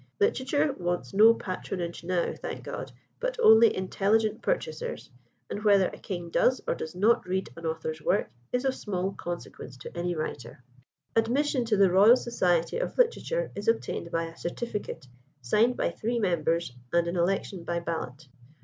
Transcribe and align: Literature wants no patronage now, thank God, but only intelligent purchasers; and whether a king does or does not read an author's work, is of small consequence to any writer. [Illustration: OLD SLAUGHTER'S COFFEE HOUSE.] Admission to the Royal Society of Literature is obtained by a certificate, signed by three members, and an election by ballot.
Literature 0.19 0.73
wants 0.79 1.13
no 1.13 1.31
patronage 1.35 2.03
now, 2.03 2.33
thank 2.33 2.63
God, 2.63 2.91
but 3.19 3.37
only 3.39 3.77
intelligent 3.77 4.41
purchasers; 4.41 5.11
and 5.47 5.61
whether 5.63 5.89
a 5.89 5.99
king 5.99 6.31
does 6.31 6.59
or 6.67 6.73
does 6.73 6.95
not 6.95 7.23
read 7.27 7.51
an 7.55 7.67
author's 7.67 8.01
work, 8.01 8.27
is 8.51 8.65
of 8.65 8.73
small 8.73 9.11
consequence 9.13 9.77
to 9.77 9.95
any 9.95 10.15
writer. 10.15 10.63
[Illustration: 11.15 11.15
OLD 11.15 11.15
SLAUGHTER'S 11.15 11.19
COFFEE 11.19 11.19
HOUSE.] 11.19 11.27
Admission 11.27 11.65
to 11.65 11.77
the 11.77 11.91
Royal 11.93 12.15
Society 12.17 12.77
of 12.79 12.97
Literature 12.97 13.51
is 13.53 13.67
obtained 13.67 14.09
by 14.09 14.23
a 14.23 14.37
certificate, 14.37 15.07
signed 15.43 15.77
by 15.77 15.91
three 15.91 16.17
members, 16.17 16.73
and 16.91 17.07
an 17.07 17.15
election 17.15 17.63
by 17.63 17.79
ballot. 17.79 18.25